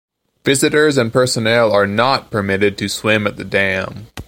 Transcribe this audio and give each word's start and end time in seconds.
Visitors 0.43 0.97
and 0.97 1.13
personnel 1.13 1.71
are 1.71 1.85
not 1.85 2.31
permitted 2.31 2.75
to 2.75 2.89
swim 2.89 3.27
at 3.27 3.37
the 3.37 3.45
dam. 3.45 4.07